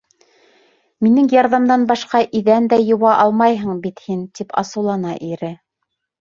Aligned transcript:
—Минең 1.07 1.27
ярҙамдан 1.33 1.83
башҡа 1.91 2.23
иҙән 2.41 2.71
дә 2.73 2.81
йыуа 2.87 3.13
алмайһың 3.27 3.79
бит 3.87 4.05
һин,— 4.09 4.27
тип 4.41 4.59
асыулана 4.65 5.17
ире. 5.33 5.57